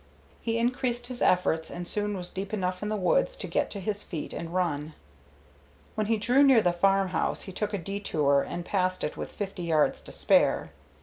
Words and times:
He 0.41 0.57
increased 0.57 1.05
his 1.05 1.21
efforts 1.21 1.69
and 1.69 1.87
soon 1.87 2.17
was 2.17 2.31
deep 2.31 2.55
enough 2.55 2.81
in 2.81 2.89
the 2.89 2.95
woods 2.97 3.35
to 3.35 3.45
get 3.45 3.69
to 3.69 3.79
his 3.79 4.01
feet 4.03 4.33
and 4.33 4.51
run. 4.51 4.95
When 5.93 6.07
he 6.07 6.17
drew 6.17 6.41
near 6.41 6.59
the 6.63 6.73
farmhouse 6.73 7.43
he 7.43 7.51
took 7.51 7.71
a 7.71 7.77
detour 7.77 8.41
and 8.41 8.65
passed 8.65 9.03
it 9.03 9.15
with 9.15 9.31
fifty 9.31 9.61
yards 9.61 10.01
to 10.01 10.11
spare. 10.11 10.71